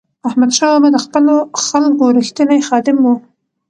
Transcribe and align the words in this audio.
احمدشاه 0.27 0.69
بابا 0.73 0.89
د 0.93 0.97
خپلو 1.05 1.35
خلکو 1.65 2.05
رښتینی 2.19 2.59
خادم 2.67 2.97
و. 3.03 3.07